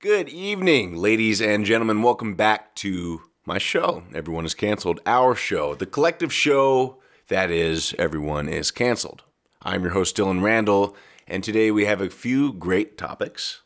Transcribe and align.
Good 0.00 0.30
evening, 0.30 0.96
ladies 0.96 1.42
and 1.42 1.66
gentlemen. 1.66 2.00
Welcome 2.00 2.34
back 2.34 2.74
to 2.76 3.20
my 3.44 3.58
show. 3.58 4.02
Everyone 4.14 4.46
is 4.46 4.54
canceled. 4.54 4.98
Our 5.04 5.34
show, 5.34 5.74
the 5.74 5.84
collective 5.84 6.32
show 6.32 7.02
that 7.28 7.50
is 7.50 7.94
Everyone 7.98 8.48
is 8.48 8.70
Canceled. 8.70 9.24
I'm 9.60 9.82
your 9.82 9.90
host, 9.92 10.16
Dylan 10.16 10.40
Randall, 10.42 10.96
and 11.28 11.44
today 11.44 11.70
we 11.70 11.84
have 11.84 12.00
a 12.00 12.08
few 12.08 12.54
great 12.54 12.96
topics. 12.96 13.60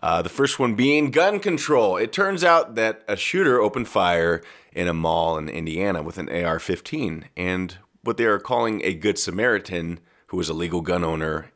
Uh, 0.00 0.22
the 0.22 0.28
first 0.28 0.60
one 0.60 0.76
being 0.76 1.10
gun 1.10 1.40
control. 1.40 1.96
It 1.96 2.12
turns 2.12 2.44
out 2.44 2.76
that 2.76 3.02
a 3.08 3.16
shooter 3.16 3.60
opened 3.60 3.88
fire 3.88 4.42
in 4.72 4.86
a 4.86 4.94
mall 4.94 5.36
in 5.36 5.48
Indiana 5.48 6.04
with 6.04 6.18
an 6.18 6.28
AR 6.28 6.60
15, 6.60 7.30
and 7.36 7.78
what 8.04 8.16
they 8.16 8.26
are 8.26 8.38
calling 8.38 8.80
a 8.84 8.94
Good 8.94 9.18
Samaritan, 9.18 9.98
who 10.28 10.36
was 10.36 10.48
a 10.48 10.54
legal 10.54 10.82
gun 10.82 11.02
owner, 11.02 11.50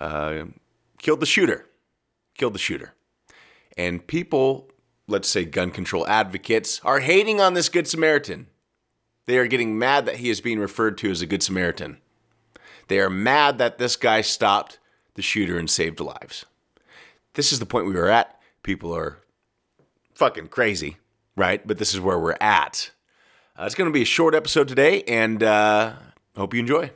uh, 0.00 0.46
killed 0.98 1.20
the 1.20 1.26
shooter. 1.26 1.66
Killed 2.36 2.56
the 2.56 2.58
shooter. 2.58 2.94
And 3.76 4.06
people, 4.06 4.70
let's 5.06 5.28
say 5.28 5.44
gun 5.44 5.70
control 5.70 6.06
advocates, 6.06 6.80
are 6.84 7.00
hating 7.00 7.40
on 7.40 7.54
this 7.54 7.68
Good 7.68 7.88
Samaritan. 7.88 8.46
They 9.26 9.38
are 9.38 9.46
getting 9.46 9.78
mad 9.78 10.06
that 10.06 10.16
he 10.16 10.30
is 10.30 10.40
being 10.40 10.58
referred 10.58 10.98
to 10.98 11.10
as 11.10 11.22
a 11.22 11.26
Good 11.26 11.42
Samaritan. 11.42 11.98
They 12.88 13.00
are 13.00 13.10
mad 13.10 13.58
that 13.58 13.78
this 13.78 13.96
guy 13.96 14.20
stopped 14.20 14.78
the 15.14 15.22
shooter 15.22 15.58
and 15.58 15.70
saved 15.70 16.00
lives. 16.00 16.44
This 17.34 17.52
is 17.52 17.58
the 17.58 17.66
point 17.66 17.86
we 17.86 17.94
were 17.94 18.10
at. 18.10 18.38
People 18.62 18.94
are 18.94 19.18
fucking 20.14 20.48
crazy, 20.48 20.98
right? 21.36 21.66
But 21.66 21.78
this 21.78 21.94
is 21.94 22.00
where 22.00 22.18
we're 22.18 22.36
at. 22.40 22.90
Uh, 23.58 23.64
it's 23.64 23.74
going 23.74 23.88
to 23.88 23.94
be 23.94 24.02
a 24.02 24.06
short 24.06 24.34
episode 24.34 24.68
today, 24.68 25.02
and 25.04 25.42
uh, 25.42 25.94
hope 26.36 26.54
you 26.54 26.60
enjoy. 26.60 26.90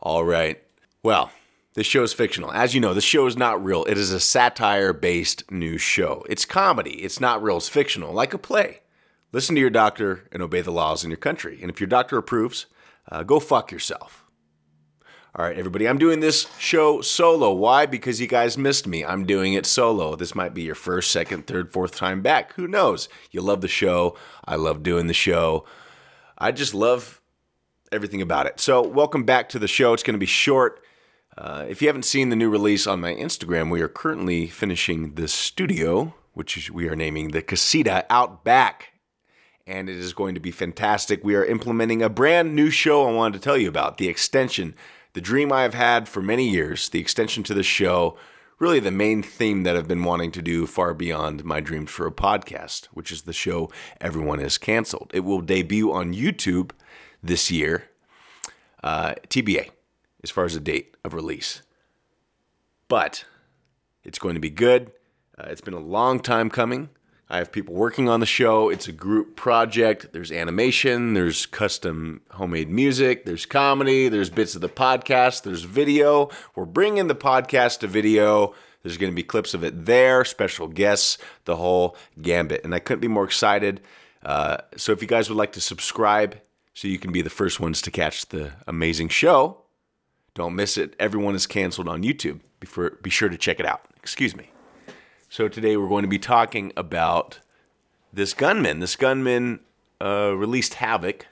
All 0.00 0.24
right. 0.24 0.62
Well, 1.02 1.30
this 1.74 1.86
show 1.86 2.02
is 2.02 2.12
fictional. 2.12 2.52
As 2.52 2.74
you 2.74 2.80
know, 2.80 2.94
the 2.94 3.00
show 3.00 3.26
is 3.26 3.36
not 3.36 3.62
real. 3.64 3.84
It 3.84 3.96
is 3.96 4.12
a 4.12 4.20
satire 4.20 4.92
based 4.92 5.50
news 5.50 5.80
show. 5.80 6.24
It's 6.28 6.44
comedy. 6.44 7.02
It's 7.02 7.20
not 7.20 7.42
real. 7.42 7.58
It's 7.58 7.68
fictional, 7.68 8.12
like 8.12 8.34
a 8.34 8.38
play. 8.38 8.80
Listen 9.32 9.54
to 9.54 9.60
your 9.60 9.70
doctor 9.70 10.28
and 10.32 10.42
obey 10.42 10.60
the 10.60 10.72
laws 10.72 11.04
in 11.04 11.10
your 11.10 11.16
country. 11.16 11.58
And 11.62 11.70
if 11.70 11.80
your 11.80 11.86
doctor 11.86 12.18
approves, 12.18 12.66
uh, 13.08 13.22
go 13.22 13.38
fuck 13.38 13.70
yourself. 13.70 14.19
All 15.36 15.44
right, 15.44 15.56
everybody, 15.56 15.86
I'm 15.86 15.98
doing 15.98 16.18
this 16.18 16.48
show 16.58 17.02
solo. 17.02 17.52
Why? 17.54 17.86
Because 17.86 18.20
you 18.20 18.26
guys 18.26 18.58
missed 18.58 18.88
me. 18.88 19.04
I'm 19.04 19.24
doing 19.24 19.52
it 19.52 19.64
solo. 19.64 20.16
This 20.16 20.34
might 20.34 20.54
be 20.54 20.62
your 20.62 20.74
first, 20.74 21.12
second, 21.12 21.46
third, 21.46 21.72
fourth 21.72 21.94
time 21.94 22.20
back. 22.20 22.54
Who 22.54 22.66
knows? 22.66 23.08
You 23.30 23.40
love 23.40 23.60
the 23.60 23.68
show. 23.68 24.16
I 24.44 24.56
love 24.56 24.82
doing 24.82 25.06
the 25.06 25.14
show. 25.14 25.64
I 26.36 26.50
just 26.50 26.74
love 26.74 27.22
everything 27.92 28.20
about 28.20 28.46
it. 28.46 28.58
So, 28.58 28.82
welcome 28.82 29.22
back 29.22 29.48
to 29.50 29.60
the 29.60 29.68
show. 29.68 29.92
It's 29.92 30.02
going 30.02 30.14
to 30.14 30.18
be 30.18 30.26
short. 30.26 30.82
Uh, 31.38 31.64
if 31.68 31.80
you 31.80 31.86
haven't 31.86 32.06
seen 32.06 32.30
the 32.30 32.36
new 32.36 32.50
release 32.50 32.88
on 32.88 33.00
my 33.00 33.14
Instagram, 33.14 33.70
we 33.70 33.82
are 33.82 33.88
currently 33.88 34.48
finishing 34.48 35.14
the 35.14 35.28
studio, 35.28 36.12
which 36.32 36.72
we 36.72 36.88
are 36.88 36.96
naming 36.96 37.28
the 37.28 37.40
Casita 37.40 38.04
Out 38.10 38.42
Back. 38.42 38.94
And 39.64 39.88
it 39.88 39.96
is 39.96 40.12
going 40.12 40.34
to 40.34 40.40
be 40.40 40.50
fantastic. 40.50 41.22
We 41.22 41.36
are 41.36 41.44
implementing 41.44 42.02
a 42.02 42.08
brand 42.08 42.56
new 42.56 42.70
show 42.70 43.06
I 43.06 43.12
wanted 43.12 43.34
to 43.34 43.44
tell 43.44 43.56
you 43.56 43.68
about 43.68 43.98
the 43.98 44.08
extension 44.08 44.74
the 45.12 45.20
dream 45.20 45.52
I 45.52 45.62
have 45.62 45.74
had 45.74 46.08
for 46.08 46.22
many 46.22 46.48
years, 46.48 46.88
the 46.88 47.00
extension 47.00 47.42
to 47.44 47.54
the 47.54 47.62
show, 47.62 48.16
really 48.58 48.80
the 48.80 48.90
main 48.90 49.22
theme 49.22 49.64
that 49.64 49.76
I've 49.76 49.88
been 49.88 50.04
wanting 50.04 50.30
to 50.32 50.42
do 50.42 50.66
far 50.66 50.94
beyond 50.94 51.44
my 51.44 51.60
dreams 51.60 51.90
for 51.90 52.06
a 52.06 52.12
podcast, 52.12 52.86
which 52.92 53.10
is 53.10 53.22
the 53.22 53.32
show 53.32 53.70
Everyone 54.00 54.40
is 54.40 54.58
Canceled. 54.58 55.10
It 55.12 55.20
will 55.20 55.40
debut 55.40 55.92
on 55.92 56.14
YouTube 56.14 56.70
this 57.22 57.50
year, 57.50 57.88
uh, 58.84 59.14
TBA, 59.28 59.70
as 60.22 60.30
far 60.30 60.44
as 60.44 60.54
the 60.54 60.60
date 60.60 60.96
of 61.04 61.14
release. 61.14 61.62
But 62.88 63.24
it's 64.04 64.18
going 64.18 64.34
to 64.34 64.40
be 64.40 64.50
good. 64.50 64.92
Uh, 65.38 65.46
it's 65.48 65.60
been 65.60 65.74
a 65.74 65.80
long 65.80 66.20
time 66.20 66.50
coming. 66.50 66.90
I 67.30 67.38
have 67.38 67.52
people 67.52 67.74
working 67.74 68.08
on 68.08 68.18
the 68.18 68.26
show. 68.26 68.68
It's 68.68 68.88
a 68.88 68.92
group 68.92 69.36
project. 69.36 70.12
There's 70.12 70.32
animation, 70.32 71.14
there's 71.14 71.46
custom 71.46 72.22
homemade 72.32 72.68
music, 72.68 73.24
there's 73.24 73.46
comedy, 73.46 74.08
there's 74.08 74.30
bits 74.30 74.56
of 74.56 74.62
the 74.62 74.68
podcast, 74.68 75.44
there's 75.44 75.62
video. 75.62 76.28
We're 76.56 76.64
bringing 76.64 77.06
the 77.06 77.14
podcast 77.14 77.78
to 77.80 77.86
video. 77.86 78.52
There's 78.82 78.96
going 78.96 79.12
to 79.12 79.16
be 79.16 79.22
clips 79.22 79.54
of 79.54 79.62
it 79.62 79.86
there, 79.86 80.24
special 80.24 80.66
guests, 80.66 81.18
the 81.44 81.54
whole 81.54 81.96
gambit. 82.20 82.64
And 82.64 82.74
I 82.74 82.80
couldn't 82.80 83.00
be 83.00 83.08
more 83.08 83.24
excited. 83.24 83.80
Uh, 84.24 84.56
so 84.76 84.90
if 84.90 85.00
you 85.00 85.06
guys 85.06 85.28
would 85.28 85.38
like 85.38 85.52
to 85.52 85.60
subscribe 85.60 86.40
so 86.74 86.88
you 86.88 86.98
can 86.98 87.12
be 87.12 87.22
the 87.22 87.30
first 87.30 87.60
ones 87.60 87.80
to 87.82 87.92
catch 87.92 88.26
the 88.26 88.54
amazing 88.66 89.08
show, 89.08 89.62
don't 90.34 90.56
miss 90.56 90.76
it. 90.76 90.96
Everyone 90.98 91.36
is 91.36 91.46
canceled 91.46 91.86
on 91.86 92.02
YouTube. 92.02 92.40
be 93.02 93.10
sure 93.10 93.28
to 93.28 93.38
check 93.38 93.60
it 93.60 93.66
out. 93.66 93.82
Excuse 93.98 94.34
me. 94.34 94.50
So 95.32 95.46
today 95.46 95.76
we're 95.76 95.88
going 95.88 96.02
to 96.02 96.08
be 96.08 96.18
talking 96.18 96.72
about 96.76 97.38
this 98.12 98.34
gunman. 98.34 98.80
This 98.80 98.96
gunman 98.96 99.60
uh, 100.02 100.34
released 100.36 100.74
Havoc, 100.74 101.28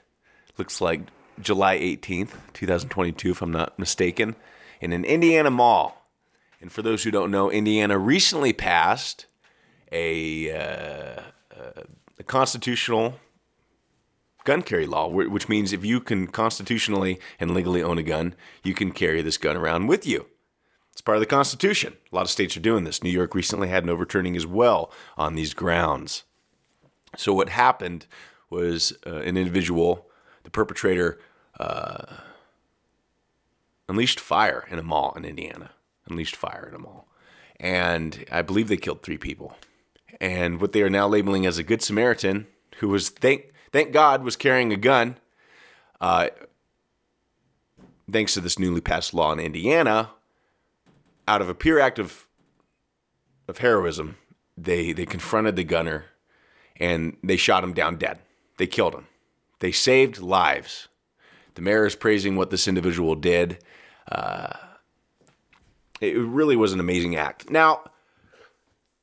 looks 0.57 0.79
like 0.79 1.01
July 1.41 1.77
18th, 1.77 2.31
2022, 2.53 3.31
if 3.31 3.41
I'm 3.41 3.51
not 3.51 3.77
mistaken, 3.77 4.37
in 4.79 4.93
an 4.93 5.03
Indiana 5.03 5.51
mall. 5.51 6.07
And 6.61 6.71
for 6.71 6.81
those 6.81 7.03
who 7.03 7.11
don't 7.11 7.29
know, 7.29 7.51
Indiana 7.51 7.97
recently 7.97 8.53
passed 8.53 9.25
a, 9.91 10.49
uh, 10.49 11.21
uh 11.59 11.81
a 12.17 12.23
constitutional 12.23 13.19
gun 14.45 14.61
carry 14.61 14.85
law, 14.85 15.09
which 15.09 15.49
means 15.49 15.73
if 15.73 15.83
you 15.83 15.99
can 15.99 16.27
constitutionally 16.27 17.19
and 17.37 17.53
legally 17.53 17.83
own 17.83 17.97
a 17.97 18.03
gun, 18.03 18.33
you 18.63 18.73
can 18.73 18.93
carry 18.93 19.21
this 19.21 19.37
gun 19.37 19.57
around 19.57 19.87
with 19.87 20.07
you. 20.07 20.27
It's 20.99 21.05
part 21.05 21.15
of 21.15 21.21
the 21.21 21.27
Constitution. 21.27 21.95
A 22.11 22.15
lot 22.17 22.23
of 22.23 22.29
states 22.29 22.57
are 22.57 22.59
doing 22.59 22.83
this. 22.83 23.01
New 23.01 23.09
York 23.09 23.33
recently 23.33 23.69
had 23.69 23.83
an 23.83 23.89
overturning 23.89 24.35
as 24.35 24.45
well 24.45 24.91
on 25.17 25.35
these 25.35 25.53
grounds. 25.53 26.23
So, 27.15 27.33
what 27.33 27.47
happened 27.47 28.05
was 28.49 28.91
uh, 29.07 29.19
an 29.19 29.37
individual, 29.37 30.07
the 30.43 30.49
perpetrator, 30.49 31.17
uh, 31.57 32.03
unleashed 33.87 34.19
fire 34.19 34.67
in 34.69 34.77
a 34.77 34.83
mall 34.83 35.13
in 35.15 35.23
Indiana. 35.23 35.71
Unleashed 36.09 36.35
fire 36.35 36.67
in 36.67 36.75
a 36.75 36.79
mall. 36.79 37.07
And 37.61 38.25
I 38.29 38.41
believe 38.41 38.67
they 38.67 38.75
killed 38.75 39.01
three 39.01 39.17
people. 39.17 39.55
And 40.19 40.59
what 40.59 40.73
they 40.73 40.81
are 40.81 40.89
now 40.89 41.07
labeling 41.07 41.45
as 41.45 41.57
a 41.57 41.63
Good 41.63 41.81
Samaritan, 41.81 42.45
who 42.79 42.89
was, 42.89 43.07
thank, 43.07 43.53
thank 43.71 43.93
God, 43.93 44.21
was 44.21 44.35
carrying 44.35 44.73
a 44.73 44.77
gun, 44.77 45.15
uh, 46.01 46.27
thanks 48.11 48.33
to 48.33 48.41
this 48.41 48.59
newly 48.59 48.81
passed 48.81 49.13
law 49.13 49.31
in 49.31 49.39
Indiana, 49.39 50.09
out 51.29 51.41
of 51.41 51.49
a 51.49 51.55
pure 51.55 51.79
act 51.79 51.99
of 51.99 52.27
of 53.47 53.59
heroism, 53.59 54.17
they 54.57 54.91
they 54.91 55.05
confronted 55.05 55.55
the 55.55 55.63
gunner 55.63 56.05
and 56.77 57.15
they 57.23 57.37
shot 57.37 57.63
him 57.63 57.73
down 57.73 57.97
dead. 57.97 58.19
They 58.57 58.67
killed 58.67 58.95
him. 58.95 59.07
They 59.59 59.71
saved 59.71 60.19
lives. 60.19 60.87
The 61.55 61.61
mayor 61.61 61.85
is 61.85 61.95
praising 61.95 62.35
what 62.35 62.49
this 62.49 62.67
individual 62.67 63.15
did. 63.15 63.63
Uh, 64.11 64.53
it 66.01 66.17
really 66.17 66.55
was 66.55 66.73
an 66.73 66.79
amazing 66.79 67.15
act. 67.15 67.49
Now, 67.49 67.81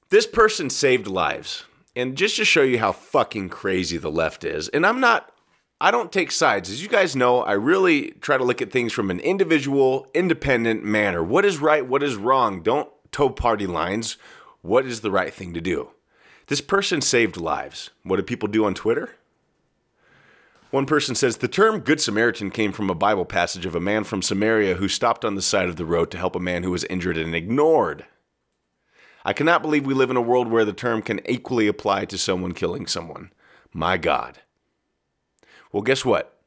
this 0.09 0.27
person 0.27 0.71
saved 0.71 1.07
lives. 1.07 1.65
And 1.95 2.17
just 2.17 2.37
to 2.37 2.45
show 2.45 2.63
you 2.63 2.79
how 2.79 2.93
fucking 2.93 3.49
crazy 3.49 3.97
the 3.97 4.11
left 4.11 4.45
is, 4.45 4.69
and 4.69 4.85
I'm 4.85 5.01
not 5.01 5.33
I 5.79 5.91
don't 5.91 6.11
take 6.11 6.31
sides. 6.33 6.71
As 6.71 6.83
you 6.83 6.89
guys 6.89 7.15
know, 7.15 7.43
I 7.43 7.53
really 7.53 8.13
try 8.23 8.39
to 8.39 8.45
look 8.45 8.63
at 8.63 8.73
things 8.73 8.95
from 8.95 9.11
an 9.11 9.21
individual, 9.21 10.07
independent 10.15 10.83
manner. 10.83 11.23
What 11.23 11.45
is 11.45 11.59
right? 11.59 11.87
What 11.87 12.03
is 12.03 12.17
wrong? 12.17 12.63
Don't 12.63 12.89
toe 13.13 13.29
party 13.29 13.67
lines. 13.67 14.17
What 14.63 14.87
is 14.87 15.03
the 15.03 15.11
right 15.11 15.35
thing 15.35 15.53
to 15.53 15.61
do? 15.61 15.91
This 16.47 16.63
person 16.63 17.03
saved 17.03 17.37
lives. 17.37 17.91
What 18.05 18.17
do 18.17 18.23
people 18.23 18.49
do 18.49 18.65
on 18.65 18.73
Twitter? 18.73 19.17
One 20.71 20.87
person 20.87 21.15
says 21.15 21.37
the 21.37 21.49
term 21.49 21.81
Good 21.81 22.01
Samaritan 22.01 22.51
came 22.51 22.73
from 22.73 22.89
a 22.89 22.95
Bible 22.95 23.27
passage 23.27 23.67
of 23.67 23.75
a 23.75 23.81
man 23.81 24.05
from 24.05 24.23
Samaria 24.23 24.77
who 24.77 24.89
stopped 24.89 25.25
on 25.25 25.35
the 25.35 25.43
side 25.43 25.69
of 25.69 25.77
the 25.77 25.85
road 25.85 26.11
to 26.11 26.19
help 26.19 26.35
a 26.35 26.41
man 26.41 26.63
who 26.63 26.71
was 26.71 26.85
injured 26.85 27.19
and 27.19 27.35
ignored. 27.35 28.07
I 29.27 29.35
cannot 29.35 29.61
believe 29.61 29.85
we 29.85 29.95
live 29.95 30.11
in 30.11 30.17
a 30.17 30.23
world 30.23 30.49
where 30.49 30.65
the 30.65 30.73
term 30.73 31.03
can 31.03 31.21
equally 31.29 31.67
apply 31.67 32.07
to 32.07 32.17
someone 32.17 32.53
killing 32.53 32.87
someone. 32.87 33.33
My 33.73 33.97
God. 33.99 34.41
Well, 35.73 35.83
guess 35.83 36.05
what? 36.05 36.39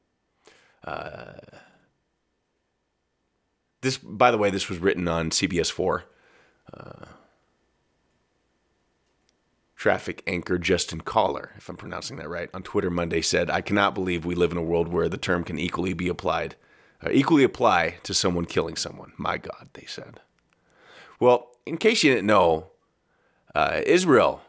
Uh, 0.83 1.33
this, 3.81 3.97
by 3.97 4.31
the 4.31 4.37
way, 4.37 4.49
this 4.49 4.69
was 4.69 4.79
written 4.79 5.07
on 5.07 5.29
CBS 5.29 5.71
4. 5.71 6.03
Uh, 6.73 7.05
traffic 9.75 10.21
anchor 10.27 10.57
Justin 10.57 10.99
Caller, 10.99 11.51
if 11.57 11.69
I'm 11.69 11.77
pronouncing 11.77 12.17
that 12.17 12.27
right, 12.27 12.49
on 12.53 12.63
Twitter 12.63 12.89
Monday 12.89 13.21
said, 13.21 13.49
I 13.49 13.61
cannot 13.61 13.95
believe 13.95 14.25
we 14.25 14.35
live 14.35 14.51
in 14.51 14.57
a 14.57 14.61
world 14.61 14.89
where 14.89 15.07
the 15.07 15.17
term 15.17 15.45
can 15.45 15.57
equally 15.57 15.93
be 15.93 16.09
applied, 16.09 16.55
uh, 17.03 17.09
equally 17.11 17.45
apply 17.45 17.95
to 18.03 18.13
someone 18.13 18.45
killing 18.45 18.75
someone. 18.75 19.13
My 19.17 19.37
God, 19.37 19.69
they 19.73 19.85
said. 19.87 20.19
Well, 21.19 21.51
in 21.65 21.77
case 21.77 22.03
you 22.03 22.13
didn't 22.13 22.27
know, 22.27 22.67
uh, 23.55 23.81
Israel 23.85 24.41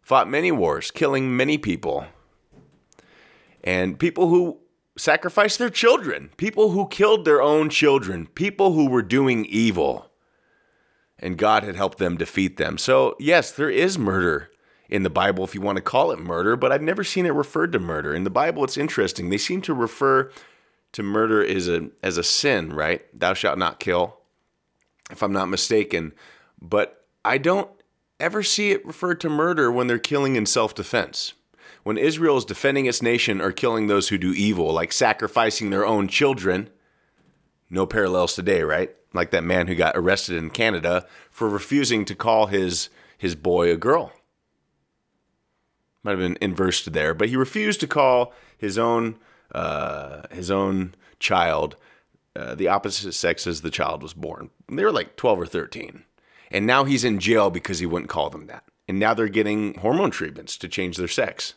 fought 0.00 0.28
many 0.28 0.50
wars, 0.50 0.90
killing 0.90 1.36
many 1.36 1.58
people. 1.58 2.06
And 3.64 3.98
people 3.98 4.28
who 4.28 4.58
sacrificed 4.96 5.58
their 5.58 5.70
children, 5.70 6.30
people 6.36 6.70
who 6.70 6.88
killed 6.88 7.24
their 7.24 7.40
own 7.40 7.70
children, 7.70 8.26
people 8.26 8.72
who 8.72 8.88
were 8.88 9.02
doing 9.02 9.44
evil. 9.46 10.10
And 11.18 11.38
God 11.38 11.62
had 11.62 11.76
helped 11.76 11.98
them 11.98 12.16
defeat 12.16 12.56
them. 12.56 12.78
So, 12.78 13.16
yes, 13.18 13.52
there 13.52 13.70
is 13.70 13.98
murder 13.98 14.50
in 14.88 15.04
the 15.04 15.10
Bible, 15.10 15.44
if 15.44 15.54
you 15.54 15.60
want 15.60 15.76
to 15.76 15.82
call 15.82 16.10
it 16.10 16.18
murder, 16.18 16.56
but 16.56 16.70
I've 16.70 16.82
never 16.82 17.04
seen 17.04 17.24
it 17.24 17.32
referred 17.32 17.72
to 17.72 17.78
murder. 17.78 18.14
In 18.14 18.24
the 18.24 18.30
Bible, 18.30 18.62
it's 18.64 18.76
interesting. 18.76 19.30
They 19.30 19.38
seem 19.38 19.62
to 19.62 19.72
refer 19.72 20.30
to 20.92 21.02
murder 21.02 21.42
as 21.42 21.68
a, 21.68 21.88
as 22.02 22.18
a 22.18 22.22
sin, 22.22 22.74
right? 22.74 23.02
Thou 23.18 23.32
shalt 23.32 23.58
not 23.58 23.80
kill, 23.80 24.18
if 25.10 25.22
I'm 25.22 25.32
not 25.32 25.48
mistaken. 25.48 26.12
But 26.60 27.06
I 27.24 27.38
don't 27.38 27.70
ever 28.20 28.42
see 28.42 28.72
it 28.72 28.84
referred 28.84 29.20
to 29.20 29.30
murder 29.30 29.72
when 29.72 29.86
they're 29.86 29.98
killing 29.98 30.36
in 30.36 30.44
self 30.44 30.74
defense 30.74 31.32
when 31.82 31.98
Israel 31.98 32.36
is 32.36 32.44
defending 32.44 32.86
its 32.86 33.02
nation 33.02 33.40
or 33.40 33.52
killing 33.52 33.86
those 33.86 34.08
who 34.08 34.18
do 34.18 34.32
evil, 34.32 34.72
like 34.72 34.92
sacrificing 34.92 35.70
their 35.70 35.86
own 35.86 36.08
children, 36.08 36.70
no 37.70 37.86
parallels 37.86 38.34
today, 38.34 38.62
right? 38.62 38.94
Like 39.12 39.30
that 39.30 39.44
man 39.44 39.66
who 39.66 39.74
got 39.74 39.96
arrested 39.96 40.36
in 40.36 40.50
Canada 40.50 41.06
for 41.30 41.48
refusing 41.48 42.04
to 42.06 42.14
call 42.14 42.46
his 42.46 42.88
his 43.18 43.34
boy 43.34 43.70
a 43.70 43.76
girl. 43.76 44.12
Might 46.02 46.12
have 46.12 46.20
been 46.20 46.38
inversed 46.40 46.92
there, 46.92 47.14
but 47.14 47.28
he 47.28 47.36
refused 47.36 47.80
to 47.80 47.86
call 47.86 48.32
his 48.56 48.78
own 48.78 49.16
uh, 49.54 50.22
his 50.30 50.50
own 50.50 50.94
child 51.18 51.76
uh, 52.34 52.54
the 52.54 52.68
opposite 52.68 53.12
sex 53.12 53.46
as 53.46 53.60
the 53.60 53.70
child 53.70 54.02
was 54.02 54.14
born. 54.14 54.50
They 54.70 54.84
were 54.84 54.92
like 54.92 55.16
12 55.16 55.40
or 55.40 55.46
13. 55.46 56.04
And 56.50 56.66
now 56.66 56.84
he's 56.84 57.04
in 57.04 57.18
jail 57.18 57.50
because 57.50 57.78
he 57.78 57.86
wouldn't 57.86 58.10
call 58.10 58.30
them 58.30 58.46
that. 58.46 58.64
And 58.88 58.98
now 58.98 59.14
they're 59.14 59.28
getting 59.28 59.74
hormone 59.78 60.10
treatments 60.10 60.56
to 60.58 60.68
change 60.68 60.96
their 60.96 61.08
sex. 61.08 61.54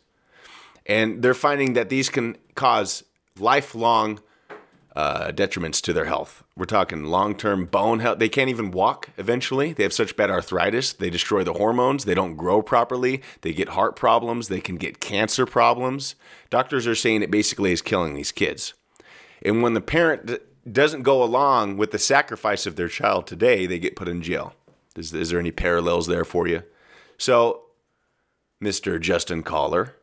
And 0.86 1.22
they're 1.22 1.34
finding 1.34 1.74
that 1.74 1.90
these 1.90 2.10
can 2.10 2.38
cause 2.56 3.04
lifelong 3.40 4.20
uh, 4.96 5.32
detriments 5.32 5.82
to 5.82 5.94
their 5.94 6.06
health. 6.06 6.44
We're 6.56 6.66
talking 6.66 7.06
long 7.06 7.36
term 7.36 7.66
bone 7.66 8.00
health. 8.00 8.20
They 8.20 8.30
can't 8.30 8.50
even 8.50 8.72
walk 8.72 9.10
eventually. 9.18 9.74
They 9.74 9.84
have 9.84 9.94
such 9.94 10.16
bad 10.16 10.32
arthritis. 10.32 10.94
They 10.94 11.10
destroy 11.10 11.44
the 11.44 11.54
hormones. 11.54 12.06
They 12.06 12.14
don't 12.14 12.38
grow 12.38 12.62
properly. 12.62 13.22
They 13.42 13.52
get 13.52 13.70
heart 13.70 13.96
problems. 13.96 14.48
They 14.48 14.62
can 14.62 14.78
get 14.78 15.02
cancer 15.02 15.46
problems. 15.46 16.16
Doctors 16.50 16.88
are 16.88 16.96
saying 16.96 17.24
it 17.24 17.32
basically 17.32 17.74
is 17.74 17.82
killing 17.82 18.14
these 18.14 18.32
kids. 18.32 18.74
And 19.42 19.62
when 19.62 19.74
the 19.74 19.82
parent 19.82 20.26
d- 20.28 20.38
doesn't 20.72 21.04
go 21.04 21.22
along 21.22 21.78
with 21.78 21.92
the 21.92 22.00
sacrifice 22.00 22.66
of 22.66 22.78
their 22.78 22.88
child 22.88 23.28
today, 23.28 23.66
they 23.66 23.80
get 23.80 23.98
put 23.98 24.08
in 24.08 24.22
jail. 24.22 24.54
Is, 24.96 25.14
is 25.14 25.30
there 25.30 25.40
any 25.40 25.52
parallels 25.52 26.08
there 26.08 26.26
for 26.26 26.48
you? 26.48 26.64
So, 27.18 27.64
Mr. 28.64 29.00
Justin 29.00 29.44
Caller, 29.44 29.95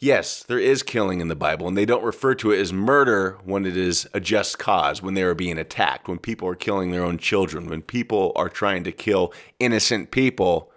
Yes, 0.00 0.44
there 0.44 0.60
is 0.60 0.84
killing 0.84 1.20
in 1.20 1.26
the 1.26 1.34
Bible, 1.34 1.66
and 1.66 1.76
they 1.76 1.84
don't 1.84 2.04
refer 2.04 2.34
to 2.36 2.52
it 2.52 2.60
as 2.60 2.72
murder 2.72 3.36
when 3.44 3.66
it 3.66 3.76
is 3.76 4.08
a 4.14 4.20
just 4.20 4.56
cause, 4.56 5.02
when 5.02 5.14
they 5.14 5.24
are 5.24 5.34
being 5.34 5.58
attacked, 5.58 6.06
when 6.06 6.18
people 6.18 6.46
are 6.46 6.54
killing 6.54 6.92
their 6.92 7.02
own 7.02 7.18
children, 7.18 7.66
when 7.66 7.82
people 7.82 8.32
are 8.36 8.48
trying 8.48 8.84
to 8.84 8.92
kill 8.92 9.32
innocent 9.58 10.12
people. 10.12 10.70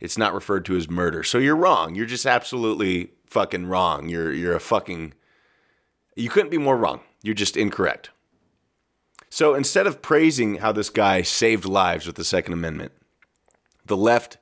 It's 0.00 0.16
not 0.16 0.32
referred 0.34 0.64
to 0.64 0.76
as 0.76 0.88
murder. 0.88 1.22
So 1.22 1.38
you're 1.38 1.54
wrong. 1.54 1.94
You're 1.94 2.06
just 2.06 2.26
absolutely 2.26 3.12
fucking 3.26 3.66
wrong. 3.66 4.08
You're 4.08 4.32
you're 4.32 4.56
a 4.56 4.60
fucking 4.60 5.14
You 6.16 6.28
couldn't 6.28 6.50
be 6.50 6.58
more 6.58 6.76
wrong. 6.76 7.00
You're 7.22 7.34
just 7.34 7.56
incorrect. 7.56 8.10
So 9.30 9.54
instead 9.54 9.86
of 9.86 10.02
praising 10.02 10.56
how 10.56 10.72
this 10.72 10.90
guy 10.90 11.22
saved 11.22 11.64
lives 11.64 12.06
with 12.06 12.16
the 12.16 12.24
Second 12.24 12.52
Amendment, 12.52 12.92
the 13.86 13.96
left 13.96 14.38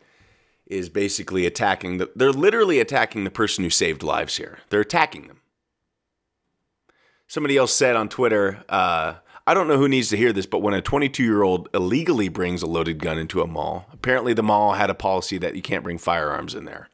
is 0.70 0.88
basically 0.88 1.44
attacking 1.46 1.98
the 1.98 2.10
they're 2.14 2.32
literally 2.32 2.80
attacking 2.80 3.24
the 3.24 3.30
person 3.30 3.64
who 3.64 3.70
saved 3.70 4.02
lives 4.02 4.36
here. 4.36 4.60
They're 4.70 4.80
attacking 4.80 5.26
them. 5.26 5.40
Somebody 7.26 7.56
else 7.56 7.72
said 7.72 7.96
on 7.96 8.08
Twitter, 8.08 8.64
uh, 8.68 9.14
I 9.46 9.54
don't 9.54 9.68
know 9.68 9.78
who 9.78 9.88
needs 9.88 10.08
to 10.10 10.16
hear 10.16 10.32
this, 10.32 10.46
but 10.46 10.62
when 10.62 10.74
a 10.74 10.80
22 10.80 11.22
year 11.22 11.42
old 11.42 11.68
illegally 11.74 12.28
brings 12.28 12.62
a 12.62 12.66
loaded 12.66 12.98
gun 13.00 13.18
into 13.18 13.42
a 13.42 13.46
mall, 13.46 13.86
apparently 13.92 14.32
the 14.32 14.42
mall 14.42 14.74
had 14.74 14.90
a 14.90 14.94
policy 14.94 15.38
that 15.38 15.56
you 15.56 15.62
can't 15.62 15.84
bring 15.84 15.98
firearms 15.98 16.54
in 16.54 16.64
there. 16.64 16.88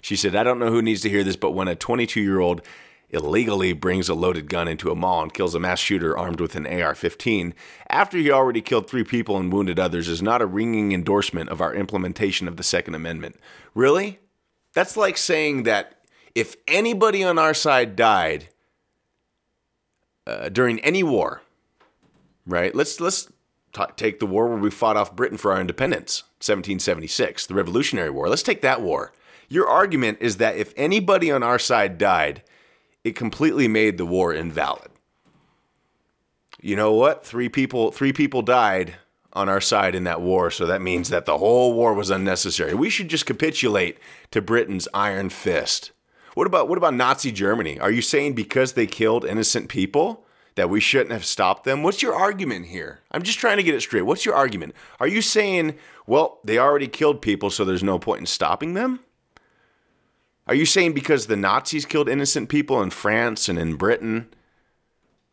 She 0.00 0.16
said, 0.16 0.36
I 0.36 0.44
don't 0.44 0.58
know 0.58 0.70
who 0.70 0.82
needs 0.82 1.00
to 1.02 1.08
hear 1.08 1.24
this, 1.24 1.36
but 1.36 1.50
when 1.50 1.68
a 1.68 1.74
22 1.74 2.20
year 2.20 2.40
old 2.40 2.62
illegally 3.10 3.72
brings 3.72 4.08
a 4.08 4.14
loaded 4.14 4.48
gun 4.48 4.68
into 4.68 4.90
a 4.90 4.94
mall 4.94 5.22
and 5.22 5.32
kills 5.32 5.54
a 5.54 5.60
mass 5.60 5.78
shooter 5.78 6.16
armed 6.16 6.40
with 6.40 6.54
an 6.56 6.66
AR 6.66 6.94
15 6.94 7.54
after 7.88 8.18
he 8.18 8.30
already 8.30 8.60
killed 8.60 8.88
three 8.88 9.04
people 9.04 9.36
and 9.38 9.52
wounded 9.52 9.78
others 9.78 10.08
is 10.08 10.20
not 10.20 10.42
a 10.42 10.46
ringing 10.46 10.92
endorsement 10.92 11.48
of 11.48 11.60
our 11.60 11.74
implementation 11.74 12.46
of 12.46 12.56
the 12.56 12.62
Second 12.62 12.94
Amendment. 12.94 13.36
Really? 13.74 14.18
That's 14.74 14.96
like 14.96 15.16
saying 15.16 15.62
that 15.62 16.02
if 16.34 16.56
anybody 16.66 17.24
on 17.24 17.38
our 17.38 17.54
side 17.54 17.96
died 17.96 18.48
uh, 20.26 20.50
during 20.50 20.78
any 20.80 21.02
war, 21.02 21.42
right? 22.46 22.74
Let's 22.74 23.00
let's 23.00 23.32
t- 23.72 23.82
take 23.96 24.20
the 24.20 24.26
war 24.26 24.48
where 24.48 24.58
we 24.58 24.70
fought 24.70 24.96
off 24.96 25.16
Britain 25.16 25.38
for 25.38 25.52
our 25.52 25.60
independence, 25.60 26.22
1776, 26.40 27.46
the 27.46 27.54
Revolutionary 27.54 28.10
War. 28.10 28.28
Let's 28.28 28.42
take 28.42 28.60
that 28.62 28.82
war. 28.82 29.12
Your 29.48 29.66
argument 29.66 30.18
is 30.20 30.36
that 30.36 30.56
if 30.56 30.74
anybody 30.76 31.30
on 31.30 31.42
our 31.42 31.58
side 31.58 31.96
died, 31.96 32.42
it 33.08 33.16
completely 33.16 33.68
made 33.68 33.98
the 33.98 34.06
war 34.06 34.32
invalid. 34.32 34.90
You 36.60 36.76
know 36.76 36.92
what? 36.92 37.24
Three 37.24 37.48
people 37.48 37.90
three 37.90 38.12
people 38.12 38.42
died 38.42 38.96
on 39.32 39.48
our 39.48 39.60
side 39.60 39.94
in 39.94 40.04
that 40.04 40.20
war, 40.20 40.50
so 40.50 40.66
that 40.66 40.82
means 40.82 41.08
that 41.10 41.24
the 41.24 41.38
whole 41.38 41.74
war 41.74 41.94
was 41.94 42.10
unnecessary. 42.10 42.74
We 42.74 42.90
should 42.90 43.08
just 43.08 43.26
capitulate 43.26 43.98
to 44.30 44.42
Britain's 44.42 44.88
iron 44.92 45.30
fist. 45.30 45.92
What 46.34 46.46
about 46.46 46.68
what 46.68 46.78
about 46.78 46.94
Nazi 46.94 47.32
Germany? 47.32 47.78
Are 47.80 47.90
you 47.90 48.02
saying 48.02 48.34
because 48.34 48.72
they 48.72 48.86
killed 48.86 49.24
innocent 49.24 49.68
people 49.68 50.24
that 50.56 50.70
we 50.70 50.80
shouldn't 50.80 51.12
have 51.12 51.24
stopped 51.24 51.64
them? 51.64 51.82
What's 51.82 52.02
your 52.02 52.14
argument 52.14 52.66
here? 52.66 53.00
I'm 53.12 53.22
just 53.22 53.38
trying 53.38 53.58
to 53.58 53.62
get 53.62 53.74
it 53.74 53.80
straight. 53.80 54.02
What's 54.02 54.24
your 54.24 54.34
argument? 54.34 54.74
Are 54.98 55.06
you 55.06 55.22
saying, 55.22 55.76
well, 56.06 56.40
they 56.44 56.58
already 56.58 56.88
killed 56.88 57.22
people, 57.22 57.50
so 57.50 57.64
there's 57.64 57.82
no 57.82 57.98
point 57.98 58.20
in 58.20 58.26
stopping 58.26 58.74
them? 58.74 59.00
Are 60.48 60.54
you 60.54 60.64
saying 60.64 60.94
because 60.94 61.26
the 61.26 61.36
Nazis 61.36 61.84
killed 61.84 62.08
innocent 62.08 62.48
people 62.48 62.80
in 62.80 62.88
France 62.88 63.50
and 63.50 63.58
in 63.58 63.76
Britain, 63.76 64.32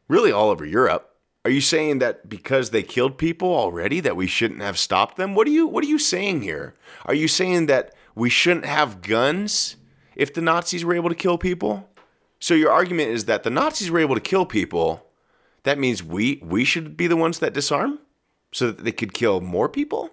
really 0.10 0.32
all 0.32 0.50
over 0.50 0.66
Europe? 0.66 1.16
Are 1.46 1.52
you 1.52 1.62
saying 1.62 2.00
that 2.00 2.28
because 2.28 2.72
they 2.72 2.84
killed 2.84 3.18
people 3.18 3.56
already 3.56 4.02
that 4.02 4.18
we 4.18 4.28
shouldn't 4.28 4.62
have 4.62 4.78
stopped 4.78 5.16
them? 5.16 5.34
What 5.34 5.48
are 5.48 5.52
you 5.52 5.68
what 5.68 5.84
are 5.86 5.88
you 5.88 6.00
saying 6.00 6.42
here? 6.42 6.76
Are 7.06 7.14
you 7.14 7.30
saying 7.30 7.68
that 7.68 7.94
we 8.14 8.30
shouldn't 8.30 8.66
have 8.66 9.02
guns 9.02 9.78
if 10.16 10.34
the 10.34 10.42
Nazis 10.42 10.84
were 10.84 10.96
able 10.96 11.10
to 11.10 11.16
kill 11.16 11.38
people? 11.38 11.88
So 12.40 12.54
your 12.54 12.72
argument 12.72 13.12
is 13.12 13.26
that 13.26 13.44
the 13.44 13.50
Nazis 13.50 13.90
were 13.90 14.00
able 14.00 14.16
to 14.16 14.22
kill 14.22 14.46
people, 14.46 15.06
that 15.64 15.80
means 15.80 16.04
we 16.04 16.42
we 16.44 16.66
should 16.66 16.98
be 16.98 17.08
the 17.08 17.16
ones 17.16 17.40
that 17.40 17.54
disarm 17.54 18.00
so 18.52 18.68
that 18.68 18.84
they 18.84 18.92
could 18.92 19.14
kill 19.14 19.40
more 19.40 19.70
people? 19.70 20.10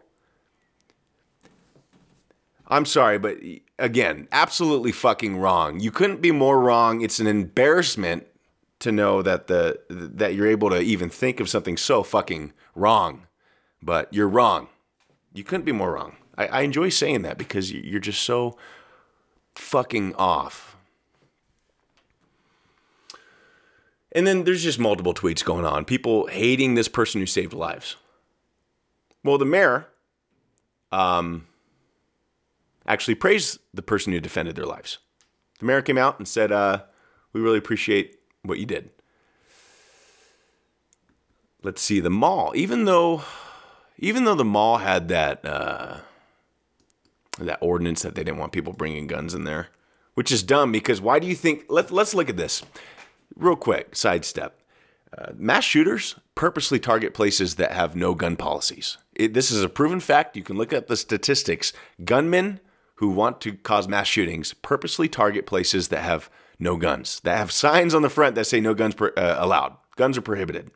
I'm 2.69 2.87
sorry, 2.87 3.19
but 3.19 3.39
again, 3.83 4.29
absolutely 4.31 4.93
fucking 4.93 5.37
wrong. 5.37 5.81
You 5.81 5.91
couldn't 5.91 6.23
be 6.23 6.31
more 6.31 6.61
wrong. 6.61 7.03
It's 7.03 7.19
an 7.19 7.27
embarrassment 7.27 8.27
to 8.79 8.93
know 8.93 9.23
that 9.23 9.49
the 9.49 9.81
that 9.91 10.35
you're 10.35 10.47
able 10.47 10.71
to 10.71 10.81
even 10.81 11.11
think 11.11 11.41
of 11.41 11.49
something 11.49 11.77
so 11.77 12.03
fucking 12.03 12.53
wrong, 12.75 13.27
but 13.83 14.09
you're 14.13 14.29
wrong. 14.29 14.69
You 15.35 15.45
couldn't 15.45 15.67
be 15.67 15.73
more 15.73 15.93
wrong. 15.93 16.17
I, 16.39 16.47
I 16.47 16.61
enjoy 16.63 16.89
saying 16.89 17.23
that 17.23 17.39
because 17.39 17.73
you're 17.73 18.01
just 18.01 18.23
so 18.23 18.57
fucking 19.55 20.15
off. 20.15 20.77
And 24.15 24.27
then 24.27 24.45
there's 24.45 24.63
just 24.63 24.79
multiple 24.79 25.15
tweets 25.15 25.45
going 25.45 25.65
on. 25.65 25.85
People 25.85 26.27
hating 26.27 26.75
this 26.75 26.89
person 26.89 27.21
who 27.21 27.27
saved 27.27 27.55
lives. 27.55 27.97
Well, 29.25 29.39
the 29.39 29.47
mayor, 29.47 29.87
um, 30.91 31.47
actually 32.87 33.15
praised 33.15 33.59
the 33.73 33.83
person 33.83 34.13
who 34.13 34.21
defended 34.21 34.57
their 34.57 34.67
lives. 34.67 34.99
The 35.59 35.67
mayor 35.67 35.83
came 35.83 35.99
out 35.99 36.19
and 36.19 36.27
said, 36.27 36.51
uh, 36.53 36.83
We 37.33 37.41
really 37.41 37.59
appreciate 37.59 38.19
what 38.43 38.59
you 38.59 38.67
did. 38.67 38.91
Let's 41.63 41.81
see, 41.81 42.01
the 42.01 42.11
mall, 42.11 42.53
even 42.57 42.85
though 42.87 43.23
even 43.99 44.25
though 44.25 44.35
the 44.35 44.45
mall 44.45 44.79
had 44.79 45.09
that 45.09 45.45
uh, 45.45 45.99
that 47.39 47.59
ordinance 47.61 48.03
that 48.03 48.17
they 48.17 48.25
didn't 48.25 48.39
want 48.39 48.53
people 48.53 48.73
bringing 48.73 49.07
guns 49.07 49.33
in 49.33 49.45
there, 49.45 49.69
which 50.15 50.33
is 50.33 50.43
dumb 50.43 50.73
because 50.73 51.01
why 51.01 51.19
do 51.21 51.27
you 51.27 51.37
think? 51.37 51.65
Let, 51.69 51.91
let's 51.93 52.15
look 52.15 52.29
at 52.29 52.37
this 52.37 52.63
real 53.37 53.55
quick. 53.55 53.95
Sidestep: 53.95 54.61
uh, 55.17 55.33
mass 55.37 55.63
shooters 55.63 56.17
purposely 56.35 56.81
target 56.81 57.15
places 57.15 57.55
that 57.55 57.73
have 57.73 57.95
no 57.95 58.15
gun 58.15 58.37
policies. 58.37 58.99
It, 59.15 59.35
this 59.35 59.53
is 59.53 59.63
a 59.63 59.69
proven 59.69 60.01
fact. 60.01 60.37
You 60.37 60.43
can 60.43 60.57
look 60.57 60.73
at 60.73 60.89
the 60.89 60.97
statistics. 60.97 61.73
Gunmen 62.05 62.59
who 63.03 63.09
want 63.09 63.41
to 63.41 63.55
cause 63.55 63.89
mass 63.89 64.07
shootings 64.07 64.55
purposely 64.55 65.09
target 65.09 65.45
places 65.45 65.89
that 65.89 66.05
have 66.05 66.31
no 66.61 66.77
guns, 66.77 67.19
that 67.25 67.37
have 67.37 67.51
signs 67.51 67.97
on 67.97 68.03
the 68.03 68.09
front 68.09 68.37
that 68.37 68.45
say 68.45 68.61
no 68.61 68.75
guns 68.75 68.95
per, 68.95 69.13
uh, 69.17 69.35
allowed, 69.41 69.75
guns 69.97 70.17
are 70.17 70.23
prohibited. 70.23 70.71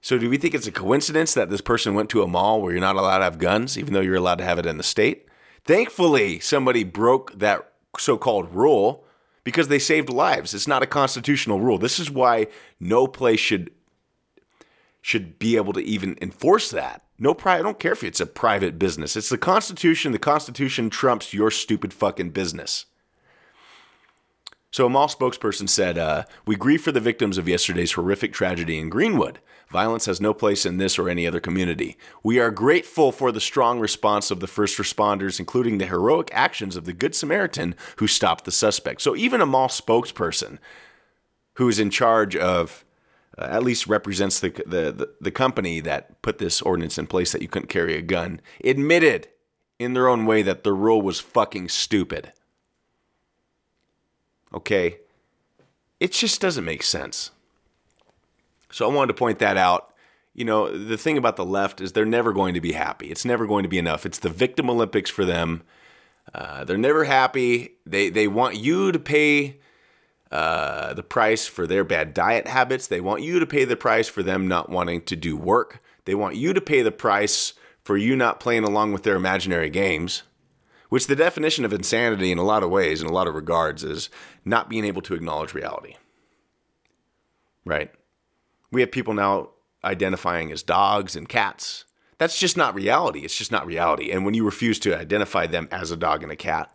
So, 0.00 0.16
do 0.16 0.30
we 0.30 0.38
think 0.38 0.54
it's 0.54 0.66
a 0.66 0.72
coincidence 0.72 1.34
that 1.34 1.50
this 1.50 1.60
person 1.60 1.92
went 1.92 2.08
to 2.10 2.22
a 2.22 2.26
mall 2.26 2.62
where 2.62 2.72
you're 2.72 2.80
not 2.80 2.96
allowed 2.96 3.18
to 3.18 3.24
have 3.24 3.36
guns, 3.36 3.76
even 3.76 3.92
though 3.92 4.00
you're 4.00 4.16
allowed 4.16 4.38
to 4.38 4.44
have 4.44 4.58
it 4.58 4.64
in 4.64 4.78
the 4.78 4.82
state? 4.82 5.28
Thankfully, 5.66 6.40
somebody 6.40 6.82
broke 6.82 7.38
that 7.38 7.74
so 7.98 8.16
called 8.16 8.54
rule 8.54 9.04
because 9.44 9.68
they 9.68 9.78
saved 9.78 10.08
lives. 10.08 10.54
It's 10.54 10.66
not 10.66 10.82
a 10.82 10.86
constitutional 10.86 11.60
rule. 11.60 11.76
This 11.76 12.00
is 12.00 12.10
why 12.10 12.46
no 12.80 13.06
place 13.06 13.40
should 13.40 13.70
should 15.02 15.38
be 15.38 15.56
able 15.56 15.74
to 15.74 15.82
even 15.82 16.16
enforce 16.22 16.70
that. 16.70 17.03
No 17.18 17.34
private, 17.34 17.60
I 17.60 17.62
don't 17.62 17.78
care 17.78 17.92
if 17.92 18.02
it's 18.02 18.20
a 18.20 18.26
private 18.26 18.78
business. 18.78 19.16
It's 19.16 19.28
the 19.28 19.38
Constitution. 19.38 20.12
The 20.12 20.18
Constitution 20.18 20.90
trumps 20.90 21.32
your 21.32 21.50
stupid 21.50 21.92
fucking 21.92 22.30
business. 22.30 22.86
So 24.72 24.86
a 24.86 24.90
mall 24.90 25.06
spokesperson 25.06 25.68
said, 25.68 25.96
uh, 25.96 26.24
We 26.44 26.56
grieve 26.56 26.82
for 26.82 26.90
the 26.90 26.98
victims 27.00 27.38
of 27.38 27.48
yesterday's 27.48 27.92
horrific 27.92 28.32
tragedy 28.32 28.78
in 28.78 28.88
Greenwood. 28.88 29.38
Violence 29.68 30.06
has 30.06 30.20
no 30.20 30.34
place 30.34 30.66
in 30.66 30.78
this 30.78 30.98
or 30.98 31.08
any 31.08 31.26
other 31.26 31.40
community. 31.40 31.96
We 32.24 32.40
are 32.40 32.50
grateful 32.50 33.12
for 33.12 33.30
the 33.30 33.40
strong 33.40 33.78
response 33.78 34.30
of 34.32 34.40
the 34.40 34.46
first 34.48 34.76
responders, 34.78 35.38
including 35.38 35.78
the 35.78 35.86
heroic 35.86 36.28
actions 36.32 36.74
of 36.74 36.84
the 36.84 36.92
Good 36.92 37.14
Samaritan 37.14 37.76
who 37.96 38.08
stopped 38.08 38.44
the 38.44 38.50
suspect. 38.50 39.00
So 39.00 39.14
even 39.14 39.40
a 39.40 39.46
mall 39.46 39.68
spokesperson 39.68 40.58
who 41.54 41.68
is 41.68 41.78
in 41.78 41.90
charge 41.90 42.34
of, 42.34 42.83
at 43.38 43.64
least 43.64 43.86
represents 43.86 44.40
the, 44.40 44.50
the, 44.50 44.92
the, 44.92 45.14
the 45.20 45.30
company 45.30 45.80
that 45.80 46.20
put 46.22 46.38
this 46.38 46.62
ordinance 46.62 46.98
in 46.98 47.06
place 47.06 47.32
that 47.32 47.42
you 47.42 47.48
couldn't 47.48 47.68
carry 47.68 47.96
a 47.96 48.02
gun, 48.02 48.40
admitted 48.62 49.28
in 49.78 49.94
their 49.94 50.08
own 50.08 50.24
way 50.24 50.42
that 50.42 50.64
the 50.64 50.72
rule 50.72 51.02
was 51.02 51.20
fucking 51.20 51.68
stupid. 51.68 52.32
Okay? 54.52 54.98
It 55.98 56.12
just 56.12 56.40
doesn't 56.40 56.64
make 56.64 56.82
sense. 56.82 57.30
So 58.70 58.88
I 58.88 58.94
wanted 58.94 59.08
to 59.08 59.18
point 59.18 59.38
that 59.40 59.56
out. 59.56 59.94
You 60.32 60.44
know, 60.44 60.76
the 60.76 60.96
thing 60.96 61.16
about 61.16 61.36
the 61.36 61.44
left 61.44 61.80
is 61.80 61.92
they're 61.92 62.04
never 62.04 62.32
going 62.32 62.54
to 62.54 62.60
be 62.60 62.72
happy. 62.72 63.08
It's 63.08 63.24
never 63.24 63.46
going 63.46 63.62
to 63.62 63.68
be 63.68 63.78
enough. 63.78 64.04
It's 64.04 64.18
the 64.18 64.28
victim 64.28 64.68
Olympics 64.68 65.10
for 65.10 65.24
them. 65.24 65.62
Uh, 66.34 66.64
they're 66.64 66.76
never 66.76 67.04
happy. 67.04 67.76
They 67.86 68.08
they 68.10 68.26
want 68.26 68.56
you 68.56 68.90
to 68.90 68.98
pay 68.98 69.60
uh, 70.34 70.92
the 70.94 71.02
price 71.02 71.46
for 71.46 71.66
their 71.66 71.84
bad 71.84 72.12
diet 72.12 72.46
habits. 72.46 72.86
They 72.86 73.00
want 73.00 73.22
you 73.22 73.38
to 73.38 73.46
pay 73.46 73.64
the 73.64 73.76
price 73.76 74.08
for 74.08 74.22
them 74.22 74.48
not 74.48 74.68
wanting 74.68 75.02
to 75.02 75.16
do 75.16 75.36
work. 75.36 75.80
They 76.04 76.14
want 76.14 76.36
you 76.36 76.52
to 76.52 76.60
pay 76.60 76.82
the 76.82 76.92
price 76.92 77.54
for 77.82 77.96
you 77.96 78.16
not 78.16 78.40
playing 78.40 78.64
along 78.64 78.92
with 78.92 79.04
their 79.04 79.16
imaginary 79.16 79.70
games 79.70 80.24
which 80.94 81.08
the 81.08 81.16
definition 81.16 81.64
of 81.64 81.72
insanity 81.72 82.30
in 82.30 82.38
a 82.38 82.44
lot 82.44 82.62
of 82.62 82.70
ways, 82.70 83.00
in 83.00 83.08
a 83.08 83.12
lot 83.12 83.26
of 83.26 83.34
regards, 83.34 83.82
is 83.82 84.08
not 84.44 84.68
being 84.68 84.84
able 84.84 85.02
to 85.02 85.14
acknowledge 85.14 85.52
reality. 85.52 85.96
Right? 87.64 87.90
We 88.70 88.80
have 88.80 88.92
people 88.92 89.12
now 89.12 89.50
identifying 89.82 90.52
as 90.52 90.62
dogs 90.62 91.16
and 91.16 91.28
cats. 91.28 91.84
That's 92.18 92.38
just 92.38 92.56
not 92.56 92.76
reality. 92.76 93.20
It's 93.20 93.36
just 93.36 93.50
not 93.50 93.66
reality. 93.66 94.12
And 94.12 94.24
when 94.24 94.34
you 94.34 94.44
refuse 94.44 94.78
to 94.80 94.96
identify 94.96 95.48
them 95.48 95.66
as 95.72 95.90
a 95.90 95.96
dog 95.96 96.22
and 96.22 96.30
a 96.30 96.36
cat, 96.36 96.72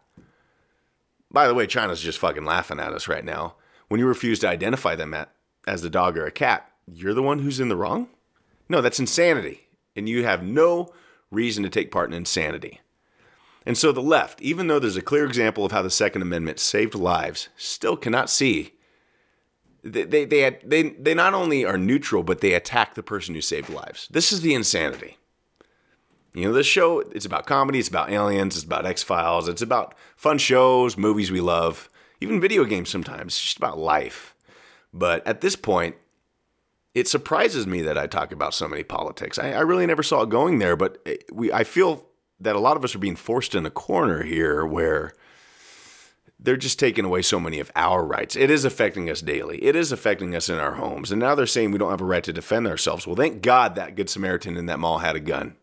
by 1.32 1.48
the 1.48 1.54
way, 1.54 1.68
China's 1.68 2.02
just 2.02 2.20
fucking 2.20 2.46
laughing 2.46 2.80
at 2.80 2.94
us 2.94 3.08
right 3.08 3.24
now. 3.24 3.56
When 3.88 4.00
you 4.00 4.08
refuse 4.08 4.40
to 4.40 4.50
identify 4.50 4.96
them 4.96 5.14
at, 5.14 5.32
as 5.68 5.84
a 5.84 5.90
dog 5.90 6.18
or 6.18 6.26
a 6.26 6.32
cat, 6.32 6.72
you're 6.92 7.14
the 7.14 7.24
one 7.24 7.40
who's 7.40 7.60
in 7.60 7.70
the 7.70 7.78
wrong? 7.78 8.10
No, 8.68 8.82
that's 8.82 9.00
insanity. 9.00 9.68
And 9.96 10.10
you 10.10 10.24
have 10.24 10.44
no 10.44 10.94
reason 11.32 11.64
to 11.64 11.70
take 11.70 11.92
part 11.92 12.10
in 12.10 12.16
insanity. 12.16 12.82
And 13.66 13.78
so 13.78 13.92
the 13.92 14.02
left, 14.02 14.42
even 14.42 14.68
though 14.68 14.80
there's 14.80 14.98
a 14.98 15.02
clear 15.02 15.26
example 15.26 15.66
of 15.66 15.72
how 15.72 15.84
the 15.84 15.92
Second 15.92 16.24
Amendment 16.24 16.60
saved 16.60 16.96
lives, 16.96 17.50
still 17.56 17.96
cannot 17.96 18.30
see. 18.30 18.74
They, 19.84 20.06
they, 20.06 20.26
they, 20.26 20.58
they, 20.64 20.90
they 20.90 21.14
not 21.14 21.36
only 21.36 21.66
are 21.66 21.78
neutral, 21.78 22.24
but 22.24 22.42
they 22.42 22.54
attack 22.54 22.96
the 22.96 23.04
person 23.04 23.36
who 23.36 23.42
saved 23.42 23.70
lives. 23.70 24.08
This 24.10 24.32
is 24.32 24.42
the 24.42 24.56
insanity. 24.56 25.19
You 26.34 26.46
know, 26.46 26.54
this 26.54 26.68
show, 26.68 27.00
it's 27.00 27.26
about 27.26 27.48
comedy, 27.48 27.80
it's 27.80 27.88
about 27.88 28.12
aliens, 28.12 28.56
it's 28.56 28.66
about 28.66 28.86
X 28.86 29.02
Files, 29.02 29.48
it's 29.48 29.62
about 29.62 29.96
fun 30.16 30.38
shows, 30.38 30.98
movies 30.98 31.32
we 31.32 31.42
love, 31.42 31.90
even 32.22 32.40
video 32.40 32.66
games 32.66 32.90
sometimes. 32.90 33.34
It's 33.34 33.44
just 33.44 33.58
about 33.58 33.80
life. 33.80 34.36
But 34.94 35.26
at 35.26 35.42
this 35.42 35.56
point, 35.56 35.96
it 36.94 37.08
surprises 37.08 37.66
me 37.66 37.82
that 37.82 37.98
I 37.98 38.08
talk 38.08 38.32
about 38.32 38.54
so 38.54 38.68
many 38.68 38.84
politics. 38.84 39.40
I, 39.40 39.52
I 39.54 39.62
really 39.62 39.86
never 39.86 40.04
saw 40.04 40.24
it 40.24 40.30
going 40.30 40.60
there, 40.60 40.76
but 40.76 41.06
we, 41.32 41.52
I 41.52 41.64
feel 41.64 42.06
that 42.40 42.56
a 42.56 42.60
lot 42.60 42.78
of 42.78 42.84
us 42.84 42.96
are 42.96 43.00
being 43.00 43.16
forced 43.16 43.56
in 43.56 43.66
a 43.66 43.72
corner 43.72 44.24
here 44.24 44.66
where 44.66 45.14
they're 46.40 46.58
just 46.58 46.80
taking 46.80 47.06
away 47.06 47.22
so 47.22 47.40
many 47.40 47.60
of 47.60 47.72
our 47.76 48.04
rights. 48.04 48.36
It 48.36 48.50
is 48.50 48.64
affecting 48.64 49.10
us 49.10 49.22
daily. 49.22 49.64
It 49.64 49.76
is 49.76 49.92
affecting 49.92 50.36
us 50.36 50.48
in 50.48 50.58
our 50.58 50.76
homes. 50.76 51.12
And 51.12 51.20
now 51.20 51.36
they're 51.36 51.46
saying 51.46 51.72
we 51.72 51.78
don't 51.78 51.92
have 51.92 52.02
a 52.02 52.06
right 52.06 52.24
to 52.24 52.34
defend 52.34 52.66
ourselves. 52.66 53.06
Well, 53.06 53.16
thank 53.16 53.42
God 53.42 53.76
that 53.76 53.96
Good 53.96 54.10
Samaritan 54.10 54.56
in 54.56 54.66
that 54.68 54.80
mall 54.80 55.00
had 55.00 55.18
a 55.18 55.20
gun. 55.20 55.56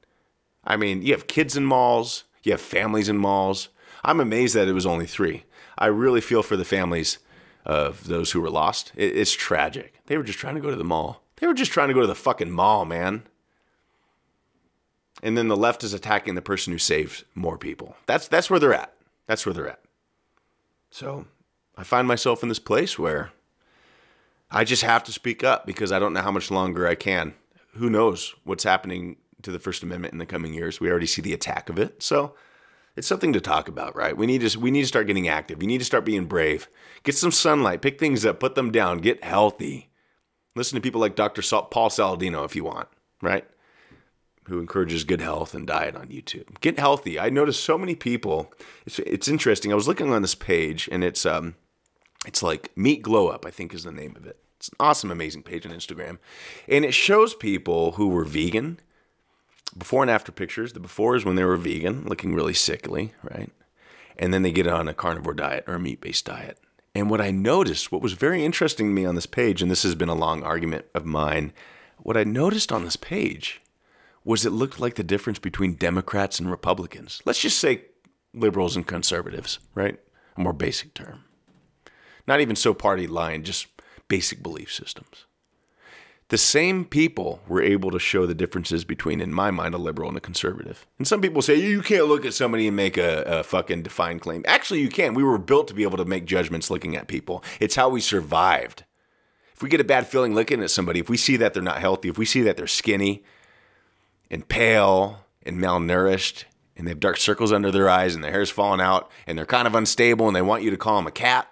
I 0.66 0.76
mean, 0.76 1.02
you 1.02 1.12
have 1.12 1.26
kids 1.26 1.56
in 1.56 1.64
malls, 1.64 2.24
you 2.42 2.52
have 2.52 2.60
families 2.60 3.08
in 3.08 3.18
malls. 3.18 3.68
I'm 4.04 4.20
amazed 4.20 4.54
that 4.54 4.68
it 4.68 4.72
was 4.72 4.86
only 4.86 5.06
three. 5.06 5.44
I 5.78 5.86
really 5.86 6.20
feel 6.20 6.42
for 6.42 6.56
the 6.56 6.64
families 6.64 7.18
of 7.64 8.06
those 8.06 8.32
who 8.32 8.40
were 8.40 8.50
lost. 8.50 8.92
It's 8.96 9.32
tragic. 9.32 9.94
They 10.06 10.16
were 10.16 10.22
just 10.22 10.38
trying 10.38 10.54
to 10.54 10.60
go 10.60 10.70
to 10.70 10.76
the 10.76 10.84
mall. 10.84 11.22
They 11.36 11.46
were 11.46 11.54
just 11.54 11.72
trying 11.72 11.88
to 11.88 11.94
go 11.94 12.00
to 12.00 12.06
the 12.06 12.14
fucking 12.14 12.50
mall, 12.50 12.84
man 12.84 13.24
and 15.22 15.36
then 15.36 15.48
the 15.48 15.56
left 15.56 15.82
is 15.82 15.94
attacking 15.94 16.34
the 16.34 16.42
person 16.42 16.72
who 16.72 16.78
saved 16.78 17.24
more 17.34 17.58
people. 17.58 17.96
That's 18.06 18.28
that's 18.28 18.50
where 18.50 18.60
they're 18.60 18.74
at. 18.74 18.92
That's 19.26 19.46
where 19.46 19.52
they're 19.52 19.68
at. 19.68 19.80
So 20.90 21.26
I 21.76 21.82
find 21.82 22.06
myself 22.06 22.42
in 22.42 22.48
this 22.48 22.58
place 22.58 22.98
where 22.98 23.32
I 24.50 24.64
just 24.64 24.82
have 24.82 25.04
to 25.04 25.12
speak 25.12 25.42
up 25.42 25.66
because 25.66 25.90
I 25.90 25.98
don't 25.98 26.12
know 26.12 26.22
how 26.22 26.30
much 26.30 26.50
longer 26.50 26.86
I 26.86 26.94
can. 26.94 27.34
Who 27.74 27.90
knows 27.90 28.34
what's 28.44 28.64
happening 28.64 29.16
to 29.46 29.52
the 29.52 29.58
First 29.58 29.82
Amendment 29.82 30.12
in 30.12 30.18
the 30.18 30.26
coming 30.26 30.54
years? 30.54 30.80
We 30.80 30.90
already 30.90 31.06
see 31.06 31.22
the 31.22 31.32
attack 31.32 31.68
of 31.68 31.78
it. 31.78 32.02
So 32.02 32.34
it's 32.96 33.06
something 33.06 33.32
to 33.32 33.40
talk 33.40 33.68
about, 33.68 33.96
right? 33.96 34.16
We 34.16 34.26
need 34.26 34.48
to 34.48 34.58
we 34.58 34.70
need 34.70 34.82
to 34.82 34.86
start 34.88 35.06
getting 35.06 35.28
active. 35.28 35.62
You 35.62 35.68
need 35.68 35.78
to 35.78 35.84
start 35.84 36.04
being 36.04 36.26
brave. 36.26 36.68
Get 37.02 37.16
some 37.16 37.32
sunlight, 37.32 37.82
pick 37.82 37.98
things 37.98 38.24
up, 38.26 38.40
put 38.40 38.54
them 38.54 38.70
down, 38.70 38.98
get 38.98 39.24
healthy. 39.24 39.90
Listen 40.54 40.76
to 40.76 40.82
people 40.82 41.00
like 41.00 41.16
Dr. 41.16 41.42
Paul 41.42 41.90
Saladino 41.90 42.44
if 42.44 42.56
you 42.56 42.64
want, 42.64 42.88
right? 43.20 43.46
who 44.48 44.60
encourages 44.60 45.04
good 45.04 45.20
health 45.20 45.54
and 45.54 45.66
diet 45.66 45.96
on 45.96 46.06
YouTube. 46.06 46.60
Get 46.60 46.78
healthy. 46.78 47.18
I 47.18 47.30
noticed 47.30 47.64
so 47.64 47.76
many 47.76 47.94
people. 47.94 48.52
It's 48.86 48.98
it's 49.00 49.28
interesting. 49.28 49.72
I 49.72 49.74
was 49.74 49.88
looking 49.88 50.12
on 50.12 50.22
this 50.22 50.34
page 50.34 50.88
and 50.92 51.02
it's 51.02 51.26
um 51.26 51.56
it's 52.26 52.42
like 52.42 52.76
Meat 52.76 53.02
Glow 53.02 53.28
Up, 53.28 53.44
I 53.44 53.50
think 53.50 53.74
is 53.74 53.84
the 53.84 53.92
name 53.92 54.14
of 54.16 54.26
it. 54.26 54.38
It's 54.56 54.68
an 54.68 54.76
awesome, 54.80 55.10
amazing 55.10 55.42
page 55.42 55.66
on 55.66 55.72
Instagram. 55.72 56.18
And 56.68 56.84
it 56.84 56.94
shows 56.94 57.34
people 57.34 57.92
who 57.92 58.08
were 58.08 58.24
vegan, 58.24 58.80
before 59.76 60.02
and 60.02 60.10
after 60.10 60.32
pictures. 60.32 60.72
The 60.72 60.80
before 60.80 61.16
is 61.16 61.24
when 61.24 61.36
they 61.36 61.44
were 61.44 61.56
vegan, 61.56 62.04
looking 62.04 62.34
really 62.34 62.54
sickly, 62.54 63.12
right? 63.22 63.50
And 64.18 64.32
then 64.32 64.42
they 64.42 64.52
get 64.52 64.66
on 64.66 64.88
a 64.88 64.94
carnivore 64.94 65.34
diet 65.34 65.64
or 65.66 65.74
a 65.74 65.80
meat 65.80 66.00
based 66.00 66.24
diet. 66.24 66.58
And 66.94 67.10
what 67.10 67.20
I 67.20 67.30
noticed, 67.30 67.92
what 67.92 68.00
was 68.00 68.14
very 68.14 68.44
interesting 68.44 68.86
to 68.88 68.92
me 68.92 69.04
on 69.04 69.14
this 69.14 69.26
page, 69.26 69.60
and 69.60 69.70
this 69.70 69.82
has 69.82 69.94
been 69.94 70.08
a 70.08 70.14
long 70.14 70.42
argument 70.42 70.86
of 70.94 71.04
mine, 71.04 71.52
what 71.98 72.16
I 72.16 72.24
noticed 72.24 72.72
on 72.72 72.84
this 72.84 72.96
page 72.96 73.60
was 74.24 74.44
it 74.44 74.50
looked 74.50 74.80
like 74.80 74.94
the 74.94 75.04
difference 75.04 75.38
between 75.38 75.74
Democrats 75.74 76.38
and 76.40 76.50
Republicans. 76.50 77.20
Let's 77.24 77.40
just 77.40 77.58
say 77.58 77.82
liberals 78.34 78.76
and 78.76 78.86
conservatives, 78.86 79.58
right? 79.74 80.00
A 80.36 80.40
more 80.40 80.52
basic 80.52 80.94
term. 80.94 81.24
Not 82.26 82.40
even 82.40 82.56
so 82.56 82.74
party 82.74 83.06
line, 83.06 83.44
just 83.44 83.66
basic 84.08 84.42
belief 84.42 84.72
systems. 84.72 85.26
The 86.28 86.38
same 86.38 86.84
people 86.84 87.40
were 87.46 87.62
able 87.62 87.92
to 87.92 88.00
show 88.00 88.26
the 88.26 88.34
differences 88.34 88.84
between, 88.84 89.20
in 89.20 89.32
my 89.32 89.52
mind, 89.52 89.74
a 89.74 89.78
liberal 89.78 90.08
and 90.08 90.18
a 90.18 90.20
conservative. 90.20 90.86
And 90.98 91.06
some 91.06 91.20
people 91.20 91.40
say 91.40 91.54
you 91.54 91.82
can't 91.82 92.06
look 92.06 92.26
at 92.26 92.34
somebody 92.34 92.66
and 92.66 92.76
make 92.76 92.96
a, 92.96 93.22
a 93.22 93.42
fucking 93.44 93.82
defined 93.82 94.22
claim. 94.22 94.44
Actually, 94.46 94.80
you 94.80 94.88
can. 94.88 95.14
We 95.14 95.22
were 95.22 95.38
built 95.38 95.68
to 95.68 95.74
be 95.74 95.84
able 95.84 95.98
to 95.98 96.04
make 96.04 96.24
judgments 96.24 96.68
looking 96.68 96.96
at 96.96 97.06
people. 97.06 97.44
It's 97.60 97.76
how 97.76 97.88
we 97.88 98.00
survived. 98.00 98.84
If 99.54 99.62
we 99.62 99.68
get 99.68 99.80
a 99.80 99.84
bad 99.84 100.08
feeling 100.08 100.34
looking 100.34 100.62
at 100.62 100.70
somebody, 100.70 100.98
if 100.98 101.08
we 101.08 101.16
see 101.16 101.36
that 101.36 101.54
they're 101.54 101.62
not 101.62 101.78
healthy, 101.78 102.08
if 102.08 102.18
we 102.18 102.26
see 102.26 102.42
that 102.42 102.56
they're 102.56 102.66
skinny, 102.66 103.22
and 104.30 104.48
pale 104.48 105.24
and 105.44 105.58
malnourished 105.58 106.44
and 106.76 106.86
they 106.86 106.90
have 106.90 107.00
dark 107.00 107.16
circles 107.16 107.52
under 107.52 107.70
their 107.70 107.88
eyes 107.88 108.14
and 108.14 108.22
their 108.22 108.32
hair's 108.32 108.50
falling 108.50 108.80
out 108.80 109.10
and 109.26 109.38
they're 109.38 109.46
kind 109.46 109.66
of 109.66 109.74
unstable 109.74 110.26
and 110.26 110.36
they 110.36 110.42
want 110.42 110.62
you 110.62 110.70
to 110.70 110.76
call 110.76 110.96
them 110.96 111.06
a 111.06 111.12
cat. 111.12 111.48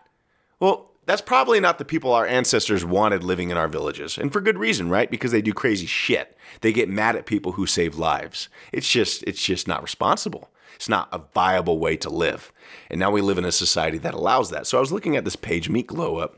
Well, 0.60 0.90
that's 1.06 1.22
probably 1.22 1.60
not 1.60 1.78
the 1.78 1.84
people 1.84 2.12
our 2.12 2.26
ancestors 2.26 2.84
wanted 2.84 3.24
living 3.24 3.50
in 3.50 3.56
our 3.56 3.68
villages. 3.68 4.16
And 4.18 4.32
for 4.32 4.40
good 4.40 4.58
reason, 4.58 4.88
right? 4.88 5.10
Because 5.10 5.32
they 5.32 5.42
do 5.42 5.52
crazy 5.52 5.86
shit. 5.86 6.36
They 6.60 6.72
get 6.72 6.88
mad 6.88 7.16
at 7.16 7.26
people 7.26 7.52
who 7.52 7.66
save 7.66 7.96
lives. 7.96 8.48
It's 8.72 8.90
just 8.90 9.22
it's 9.24 9.42
just 9.42 9.68
not 9.68 9.82
responsible. 9.82 10.50
It's 10.74 10.88
not 10.88 11.08
a 11.12 11.20
viable 11.34 11.78
way 11.78 11.96
to 11.98 12.10
live. 12.10 12.52
And 12.90 12.98
now 12.98 13.10
we 13.10 13.20
live 13.20 13.38
in 13.38 13.44
a 13.44 13.52
society 13.52 13.98
that 13.98 14.14
allows 14.14 14.50
that. 14.50 14.66
So 14.66 14.76
I 14.76 14.80
was 14.80 14.92
looking 14.92 15.16
at 15.16 15.24
this 15.24 15.36
page, 15.36 15.68
Meat 15.68 15.86
Glow 15.86 16.18
Up. 16.18 16.36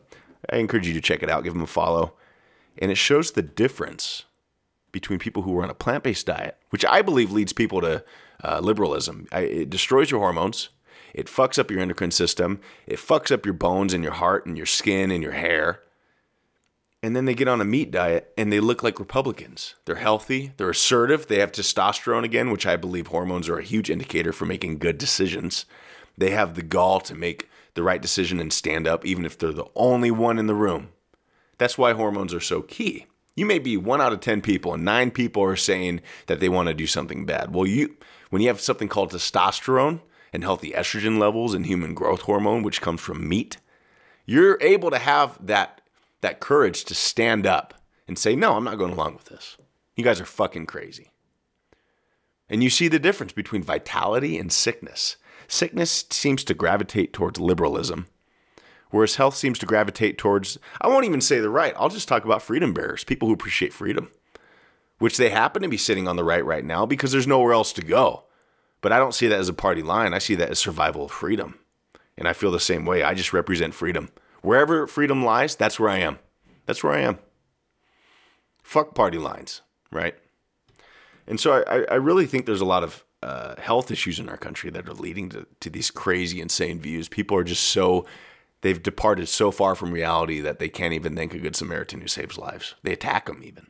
I 0.51 0.57
encourage 0.57 0.87
you 0.87 0.95
to 0.95 1.01
check 1.01 1.23
it 1.23 1.31
out, 1.31 1.45
give 1.45 1.55
them 1.55 1.63
a 1.63 1.67
follow. 1.67 2.15
And 2.79 2.91
it 2.91 2.99
shows 2.99 3.33
the 3.33 3.43
difference 3.43 4.25
between 4.93 5.19
people 5.19 5.43
who 5.43 5.59
are 5.59 5.63
on 5.63 5.71
a 5.71 5.75
plant 5.75 6.05
based 6.05 6.27
diet, 6.27 6.59
which 6.71 6.85
I 6.85 7.03
believe 7.03 7.33
leads 7.33 7.53
people 7.53 7.81
to 7.81 8.05
uh, 8.45 8.61
liberalism. 8.61 9.27
I, 9.33 9.41
it 9.41 9.71
destroys 9.71 10.11
your 10.11 10.21
hormones. 10.21 10.69
It 11.17 11.27
fucks 11.29 11.59
up 11.59 11.71
your 11.71 11.81
endocrine 11.81 12.11
system. 12.13 12.61
It 12.87 12.99
fucks 12.99 13.33
up 13.33 13.47
your 13.47 13.55
bones 13.55 13.95
and 13.95 14.05
your 14.05 14.13
heart 14.13 14.45
and 14.47 14.57
your 14.57 14.67
skin 14.67 15.11
and 15.11 15.23
your 15.23 15.33
hair. 15.33 15.81
and 17.03 17.15
then 17.15 17.25
they 17.25 17.35
get 17.35 17.47
on 17.49 17.61
a 17.61 17.65
meat 17.65 17.91
diet 17.91 18.33
and 18.37 18.53
they 18.53 18.59
look 18.61 18.83
like 18.83 18.99
Republicans. 18.99 19.77
They're 19.85 19.97
healthy, 19.97 20.53
they're 20.57 20.71
assertive, 20.71 21.27
they 21.29 21.39
have 21.39 21.53
testosterone 21.53 22.25
again, 22.25 22.51
which 22.51 22.67
I 22.67 22.77
believe 22.77 23.07
hormones 23.09 23.49
are 23.49 23.59
a 23.59 23.63
huge 23.63 23.91
indicator 23.91 24.33
for 24.33 24.45
making 24.45 24.79
good 24.79 24.99
decisions. 24.99 25.67
They 26.19 26.31
have 26.31 26.55
the 26.55 26.63
gall 26.63 27.01
to 27.03 27.15
make 27.15 27.49
the 27.75 27.83
right 27.83 28.03
decision 28.03 28.41
and 28.41 28.53
stand 28.53 28.87
up, 28.89 29.05
even 29.07 29.25
if 29.25 29.39
they're 29.39 29.53
the 29.53 29.71
only 29.77 30.11
one 30.11 30.39
in 30.39 30.49
the 30.49 30.55
room. 30.55 30.89
That's 31.59 31.79
why 31.79 31.93
hormones 31.93 32.35
are 32.35 32.41
so 32.41 32.63
key. 32.63 33.07
You 33.37 33.47
may 33.47 33.59
be 33.59 33.77
one 33.77 34.01
out 34.01 34.13
of 34.13 34.21
10 34.21 34.41
people, 34.41 34.75
and 34.75 34.85
nine 34.85 35.11
people 35.11 35.43
are 35.45 35.57
saying 35.57 36.01
that 36.27 36.41
they 36.41 36.49
want 36.49 36.69
to 36.69 36.75
do 36.75 36.87
something 36.87 37.25
bad. 37.25 37.55
Well, 37.55 37.67
you, 37.67 37.97
when 38.31 38.43
you 38.43 38.49
have 38.49 38.61
something 38.61 38.89
called 38.89 39.13
testosterone 39.13 40.01
and 40.37 40.45
healthy 40.45 40.73
estrogen 40.73 41.19
levels 41.19 41.55
and 41.55 41.65
human 41.65 41.95
growth 41.95 42.21
hormone, 42.21 42.63
which 42.63 42.83
comes 42.83 43.01
from 43.01 43.27
meat, 43.27 43.57
you're 44.27 44.59
able 44.61 44.91
to 44.91 44.99
have 44.99 45.39
that, 45.45 45.81
that 46.21 46.41
courage 46.41 46.85
to 46.85 46.95
stand 46.95 47.47
up 47.47 47.73
and 48.07 48.19
say, 48.19 48.37
no, 48.37 48.53
I'm 48.53 48.65
not 48.65 48.77
going 48.77 48.93
along 48.93 49.15
with 49.15 49.25
this. 49.25 49.57
You 49.97 50.05
guys 50.05 50.21
are 50.21 50.27
fucking 50.27 50.67
crazy. 50.67 51.11
And 52.51 52.63
you 52.63 52.69
see 52.69 52.87
the 52.87 52.99
difference 52.99 53.33
between 53.33 53.63
vitality 53.63 54.37
and 54.37 54.53
sickness. 54.53 55.17
Sickness 55.49 56.05
seems 56.11 56.45
to 56.45 56.53
gravitate 56.53 57.15
towards 57.15 57.41
liberalism, 57.41 58.07
whereas 58.91 59.17
health 59.17 59.37
seems 59.37 59.59
to 59.61 59.67
gravitate 59.67 60.19
towards, 60.19 60.59
I 60.83 60.89
won't 60.89 61.07
even 61.07 61.23
say 61.23 61.41
the 61.41 61.49
right, 61.49 61.73
I'll 61.79 61.89
just 61.89 62.09
talk 62.09 62.27
about 62.27 62.43
freedom 62.43 62.75
bearers, 62.75 63.05
people 63.05 63.27
who 63.27 63.35
appreciate 63.35 63.73
freedom, 63.73 64.11
which 64.99 65.17
they 65.17 65.31
happen 65.31 65.63
to 65.63 65.69
be 65.69 65.79
sitting 65.79 66.07
on 66.07 66.17
the 66.17 66.25
right 66.25 66.45
right 66.45 66.65
now 66.65 66.85
because 66.85 67.11
there's 67.11 67.27
nowhere 67.27 67.55
else 67.55 67.73
to 67.73 67.83
go. 67.83 68.26
But 68.87 68.93
I 68.93 68.99
don't 68.99 69.17
see 69.17 69.27
that 69.27 69.41
as 69.41 69.49
a 69.49 69.53
party 69.53 69.83
line, 69.83 70.15
I 70.15 70.19
see 70.19 70.37
that 70.37 70.51
as 70.51 70.61
survival 70.61 71.07
of 71.07 71.11
freedom. 71.11 71.59
And 72.17 72.29
I 72.29 72.33
feel 72.33 72.53
the 72.53 72.61
same 72.61 72.87
way. 72.87 73.03
I 73.03 73.15
just 73.15 73.33
represent 73.33 73.75
freedom. 73.75 74.11
Wherever 74.43 74.87
freedom 74.87 75.25
lies, 75.25 75.57
that's 75.57 75.81
where 75.81 75.91
I 75.91 75.99
am. 75.99 76.21
That's 76.67 76.85
where 76.85 76.93
I 76.93 77.01
am. 77.01 77.19
Fuck 78.63 78.95
party 78.95 79.19
lines, 79.19 79.63
right? 79.91 80.15
And 81.27 81.41
so 81.41 81.65
I, 81.67 81.83
I 81.91 81.97
really 81.97 82.27
think 82.27 82.47
there's 82.47 82.61
a 82.61 82.65
lot 82.65 82.85
of 82.85 83.05
uh, 83.25 83.61
health 83.61 83.91
issues 83.91 84.21
in 84.21 84.29
our 84.29 84.37
country 84.37 84.71
that 84.71 84.89
are 84.89 84.95
leading 84.95 85.31
to, 85.31 85.49
to 85.59 85.69
these 85.69 85.91
crazy, 85.91 86.41
insane 86.41 86.79
views. 86.79 87.09
People 87.09 87.37
are 87.37 87.43
just 87.43 87.65
so, 87.65 88.07
they've 88.61 88.81
departed 88.81 89.29
so 89.29 89.51
far 89.51 89.75
from 89.75 89.91
reality 89.91 90.39
that 90.39 90.61
they 90.61 90.69
can't 90.69 90.95
even 90.95 91.17
thank 91.17 91.35
a 91.35 91.41
good 91.41 91.57
Samaritan 91.57 92.03
who 92.03 92.07
saves 92.07 92.39
lives. 92.39 92.77
They 92.85 92.93
attack 92.93 93.27
them 93.27 93.43
even. 93.43 93.67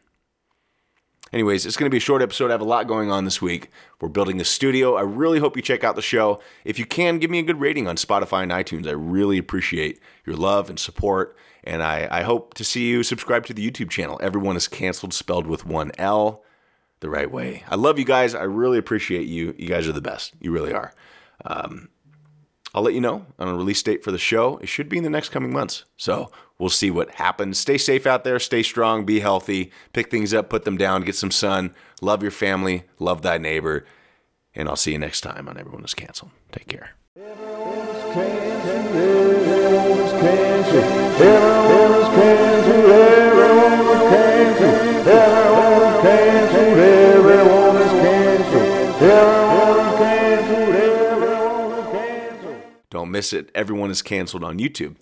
Anyways, 1.36 1.66
it's 1.66 1.76
going 1.76 1.84
to 1.84 1.90
be 1.90 1.98
a 1.98 2.00
short 2.00 2.22
episode. 2.22 2.48
I 2.48 2.54
have 2.54 2.62
a 2.62 2.64
lot 2.64 2.86
going 2.86 3.10
on 3.10 3.26
this 3.26 3.42
week. 3.42 3.68
We're 4.00 4.08
building 4.08 4.40
a 4.40 4.44
studio. 4.44 4.94
I 4.94 5.02
really 5.02 5.38
hope 5.38 5.54
you 5.54 5.60
check 5.60 5.84
out 5.84 5.94
the 5.94 6.00
show. 6.00 6.40
If 6.64 6.78
you 6.78 6.86
can, 6.86 7.18
give 7.18 7.30
me 7.30 7.38
a 7.40 7.42
good 7.42 7.60
rating 7.60 7.86
on 7.86 7.96
Spotify 7.96 8.42
and 8.42 8.50
iTunes. 8.50 8.88
I 8.88 8.92
really 8.92 9.36
appreciate 9.36 10.00
your 10.24 10.34
love 10.34 10.70
and 10.70 10.78
support. 10.78 11.36
And 11.62 11.82
I, 11.82 12.08
I 12.10 12.22
hope 12.22 12.54
to 12.54 12.64
see 12.64 12.88
you 12.88 13.02
subscribe 13.02 13.44
to 13.48 13.52
the 13.52 13.70
YouTube 13.70 13.90
channel. 13.90 14.18
Everyone 14.22 14.56
is 14.56 14.66
canceled, 14.66 15.12
spelled 15.12 15.46
with 15.46 15.66
one 15.66 15.92
L 15.98 16.42
the 17.00 17.10
right 17.10 17.30
way. 17.30 17.64
I 17.68 17.74
love 17.74 17.98
you 17.98 18.06
guys. 18.06 18.34
I 18.34 18.44
really 18.44 18.78
appreciate 18.78 19.26
you. 19.26 19.54
You 19.58 19.68
guys 19.68 19.86
are 19.86 19.92
the 19.92 20.00
best. 20.00 20.32
You 20.40 20.52
really 20.52 20.72
are. 20.72 20.94
Um, 21.44 21.90
I'll 22.76 22.82
let 22.82 22.92
you 22.92 23.00
know 23.00 23.24
on 23.38 23.48
a 23.48 23.54
release 23.54 23.82
date 23.82 24.04
for 24.04 24.12
the 24.12 24.18
show. 24.18 24.58
It 24.58 24.66
should 24.66 24.90
be 24.90 24.98
in 24.98 25.02
the 25.02 25.08
next 25.08 25.30
coming 25.30 25.50
months. 25.50 25.86
So 25.96 26.30
we'll 26.58 26.68
see 26.68 26.90
what 26.90 27.12
happens. 27.12 27.56
Stay 27.56 27.78
safe 27.78 28.06
out 28.06 28.22
there. 28.22 28.38
Stay 28.38 28.62
strong. 28.62 29.06
Be 29.06 29.20
healthy. 29.20 29.72
Pick 29.94 30.10
things 30.10 30.34
up, 30.34 30.50
put 30.50 30.66
them 30.66 30.76
down, 30.76 31.00
get 31.00 31.14
some 31.14 31.30
sun. 31.30 31.74
Love 32.02 32.20
your 32.20 32.30
family. 32.30 32.84
Love 32.98 33.22
thy 33.22 33.38
neighbor. 33.38 33.86
And 34.54 34.68
I'll 34.68 34.76
see 34.76 34.92
you 34.92 34.98
next 34.98 35.22
time 35.22 35.48
on 35.48 35.56
Everyone 35.56 35.84
is 35.84 35.94
Canceled. 35.94 36.32
Take 36.52 36.68
care. 36.68 36.90
Everyone 37.16 37.78
is 37.78 38.12
canceled. 38.12 38.46
Miss 53.16 53.32
it. 53.32 53.50
Everyone 53.54 53.90
is 53.90 54.02
canceled 54.02 54.44
on 54.44 54.58
YouTube. 54.58 54.94